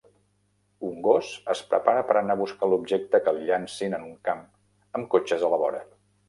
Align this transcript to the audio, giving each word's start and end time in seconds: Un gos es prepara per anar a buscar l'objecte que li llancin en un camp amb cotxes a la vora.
Un 0.87 0.93
gos 1.07 1.27
es 1.53 1.61
prepara 1.73 2.05
per 2.07 2.15
anar 2.21 2.37
a 2.37 2.39
buscar 2.39 2.69
l'objecte 2.71 3.21
que 3.27 3.35
li 3.37 3.45
llancin 3.51 3.97
en 3.99 4.09
un 4.09 4.17
camp 4.31 4.43
amb 5.01 5.11
cotxes 5.13 5.47
a 5.47 5.53
la 5.57 5.63
vora. 5.67 5.85